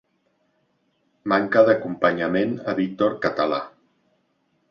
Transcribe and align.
Manca 1.33 1.61
d'acompanyament 1.67 2.57
a 2.73 2.75
Víctor 2.81 3.15
Català. 3.29 3.63